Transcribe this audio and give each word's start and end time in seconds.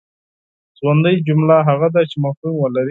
ژوندۍ 0.77 1.15
جمله 1.27 1.55
هغه 1.69 1.87
ده 1.93 2.01
چي 2.09 2.15
مفهوم 2.25 2.55
ولري. 2.59 2.79